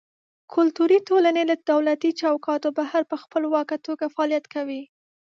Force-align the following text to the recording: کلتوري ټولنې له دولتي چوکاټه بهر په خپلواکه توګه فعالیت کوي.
کلتوري 0.53 0.99
ټولنې 1.09 1.43
له 1.51 1.55
دولتي 1.71 2.09
چوکاټه 2.21 2.69
بهر 2.79 3.01
په 3.11 3.15
خپلواکه 3.23 3.75
توګه 3.85 4.05
فعالیت 4.13 4.45
کوي. 4.53 4.81